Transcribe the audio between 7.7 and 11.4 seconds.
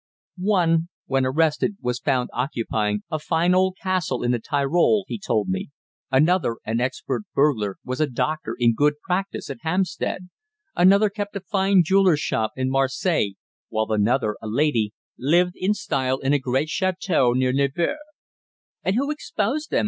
was a doctor in good practice at Hampstead; another kept a